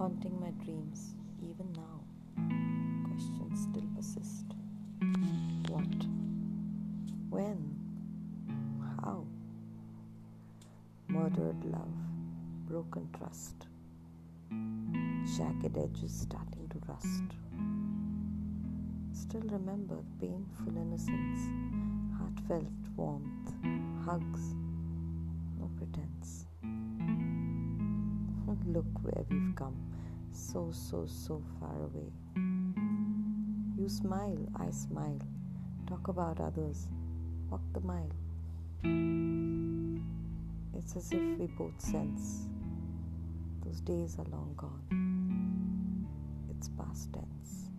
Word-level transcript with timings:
haunting 0.00 0.40
my 0.40 0.50
dreams 0.64 1.12
even 1.42 1.70
now. 1.74 2.00
Questions 3.06 3.68
still 3.68 3.86
persist. 3.94 4.46
What? 5.68 6.06
When? 7.28 7.76
How? 9.04 9.26
Murdered 11.06 11.62
love, 11.66 11.98
broken 12.66 13.10
trust, 13.18 13.66
jagged 15.36 15.76
edges 15.76 16.14
starting 16.22 16.66
to 16.70 16.78
rust. 16.88 17.36
Still 19.12 19.42
remember 19.50 19.98
painful 20.18 20.78
innocence, 20.78 21.40
heartfelt 22.16 22.72
warmth, 22.96 23.52
hugs, 24.06 24.54
no 25.58 25.70
pretense. 25.76 26.46
Look 28.72 28.86
where 29.02 29.24
we've 29.28 29.54
come, 29.56 29.74
so, 30.30 30.70
so, 30.70 31.04
so 31.06 31.42
far 31.58 31.74
away. 31.82 32.12
You 33.76 33.88
smile, 33.88 34.38
I 34.54 34.70
smile, 34.70 35.18
talk 35.88 36.06
about 36.06 36.40
others, 36.40 36.86
walk 37.50 37.62
the 37.72 37.80
mile. 37.80 38.12
It's 40.78 40.94
as 40.94 41.10
if 41.12 41.38
we 41.38 41.46
both 41.46 41.80
sense 41.80 42.46
those 43.64 43.80
days 43.80 44.16
are 44.18 44.26
long 44.30 44.54
gone. 44.56 46.06
It's 46.50 46.68
past 46.68 47.12
tense. 47.12 47.69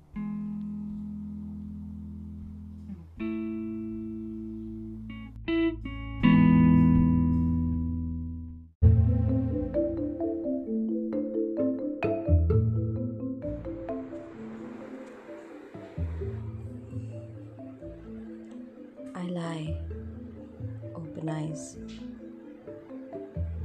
Open 21.22 21.30
eyes. 21.30 21.78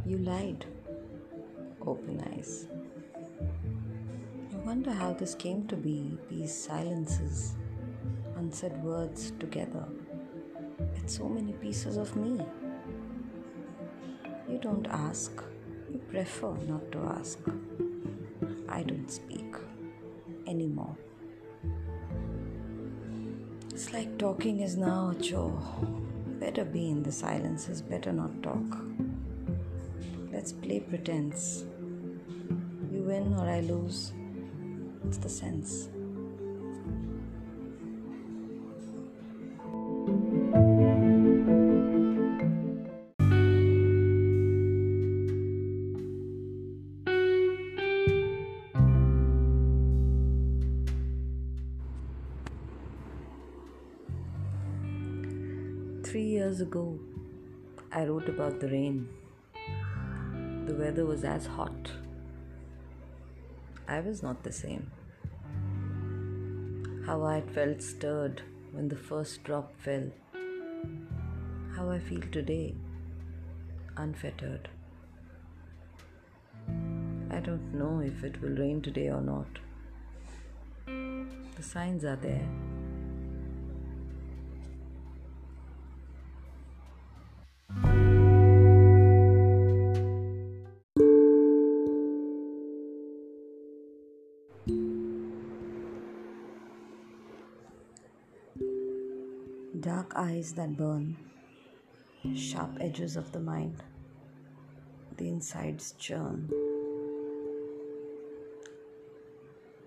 You 0.04 0.18
lied, 0.18 0.66
open 1.86 2.22
eyes. 2.32 2.66
I 4.52 4.56
wonder 4.56 4.90
how 4.90 5.14
this 5.14 5.34
came 5.34 5.66
to 5.68 5.76
be, 5.76 6.18
these 6.28 6.54
silences, 6.54 7.54
unsaid 8.36 8.76
words 8.82 9.32
together, 9.40 9.86
It's 10.96 11.16
so 11.16 11.28
many 11.28 11.52
pieces 11.52 11.96
of 11.96 12.14
me. 12.14 12.44
You 14.50 14.58
don't 14.58 14.86
ask, 14.88 15.32
you 15.90 15.98
prefer 16.10 16.54
not 16.68 16.92
to 16.92 16.98
ask. 17.18 17.38
I 18.68 18.82
don't 18.82 19.10
speak 19.10 19.56
anymore. 20.46 20.94
It's 23.70 23.94
like 23.94 24.18
talking 24.18 24.60
is 24.60 24.76
now 24.76 25.14
a 25.16 25.22
chore. 25.22 26.05
Better 26.38 26.64
be 26.64 26.90
in 26.90 27.02
the 27.02 27.12
silences, 27.12 27.82
better 27.82 28.12
not 28.12 28.42
talk. 28.42 28.78
Let's 30.32 30.52
play 30.52 30.80
pretense. 30.80 31.64
You 32.92 33.02
win 33.02 33.34
or 33.34 33.48
I 33.48 33.60
lose. 33.60 34.12
It's 35.06 35.16
the 35.18 35.28
sense. 35.28 35.88
Three 56.06 56.22
years 56.22 56.60
ago, 56.60 57.00
I 57.90 58.04
wrote 58.04 58.28
about 58.28 58.60
the 58.60 58.68
rain. 58.68 59.08
The 60.66 60.74
weather 60.74 61.04
was 61.04 61.24
as 61.24 61.46
hot. 61.46 61.90
I 63.88 63.98
was 63.98 64.22
not 64.22 64.44
the 64.44 64.52
same. 64.52 64.88
How 67.06 67.24
I 67.24 67.40
felt 67.40 67.82
stirred 67.82 68.42
when 68.70 68.88
the 68.88 68.94
first 68.94 69.42
drop 69.42 69.72
fell. 69.80 70.08
How 71.74 71.90
I 71.90 71.98
feel 71.98 72.22
today, 72.30 72.76
unfettered. 73.96 74.68
I 77.32 77.40
don't 77.40 77.74
know 77.74 78.00
if 78.00 78.22
it 78.22 78.40
will 78.40 78.56
rain 78.64 78.80
today 78.80 79.08
or 79.08 79.22
not. 79.22 79.58
The 80.86 81.62
signs 81.62 82.04
are 82.04 82.16
there. 82.16 82.48
Dark 99.80 100.12
eyes 100.16 100.54
that 100.54 100.74
burn, 100.74 101.16
sharp 102.34 102.78
edges 102.80 103.14
of 103.14 103.30
the 103.32 103.40
mind, 103.40 103.82
the 105.18 105.28
insides 105.28 105.92
churn. 105.98 106.48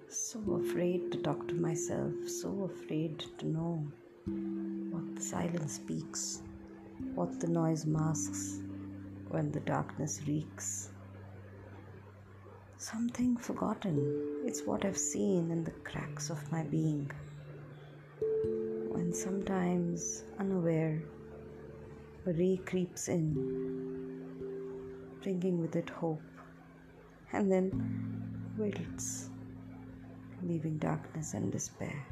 So 0.08 0.40
afraid 0.64 1.12
to 1.12 1.18
talk 1.18 1.48
to 1.48 1.56
myself, 1.56 2.14
so 2.28 2.70
afraid 2.72 3.24
to 3.40 3.48
know 3.48 3.88
what 4.92 5.16
the 5.16 5.22
silence 5.24 5.74
speaks, 5.74 6.44
what 7.16 7.40
the 7.40 7.48
noise 7.48 7.88
masks 7.88 8.60
when 9.30 9.52
the 9.52 9.62
darkness 9.62 10.22
reeks. 10.28 10.92
Something 12.78 13.38
forgotten, 13.38 14.44
it's 14.46 14.62
what 14.68 14.86
I've 14.86 14.98
seen 14.98 15.50
in 15.50 15.64
the 15.64 15.72
cracks 15.72 16.30
of 16.30 16.52
my 16.52 16.64
being 16.64 17.10
when 19.10 19.18
sometimes 19.18 20.24
unaware 20.38 21.02
ray 22.26 22.62
creeps 22.64 23.08
in, 23.08 23.34
bringing 25.24 25.60
with 25.60 25.76
it 25.76 25.90
hope, 25.90 26.22
and 27.34 27.52
then 27.52 27.72
wilts, 28.56 29.32
leaving 30.44 30.78
darkness 30.78 31.34
and 31.34 31.52
despair. 31.52 32.06